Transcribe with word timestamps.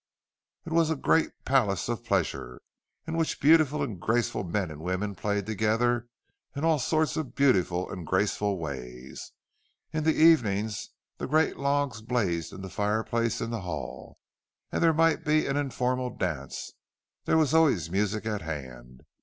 It 0.65 0.71
was 0.73 0.89
a 0.89 0.95
great 0.95 1.29
palace 1.45 1.87
of 1.87 2.03
pleasure, 2.03 2.59
in 3.05 3.15
which 3.17 3.39
beautiful 3.39 3.83
and 3.83 3.99
graceful 4.01 4.43
men 4.43 4.71
and 4.71 4.81
women 4.81 5.13
played 5.13 5.45
together 5.45 6.07
in 6.55 6.65
all 6.65 6.79
sorts 6.79 7.17
of 7.17 7.35
beautiful 7.35 7.87
and 7.87 8.03
graceful 8.07 8.57
ways. 8.57 9.31
In 9.93 10.03
the 10.03 10.15
evenings 10.15 10.89
great 11.19 11.57
logs 11.57 12.01
blazed 12.01 12.51
in 12.51 12.61
the 12.63 12.69
fireplace 12.71 13.41
in 13.41 13.51
the 13.51 13.61
hall, 13.61 14.17
and 14.71 14.81
there 14.83 14.91
might 14.91 15.23
be 15.23 15.45
an 15.45 15.55
informal 15.55 16.09
dance—there 16.09 17.37
was 17.37 17.53
always 17.53 17.91
music 17.91 18.25
at 18.25 18.41
hand. 18.41 19.01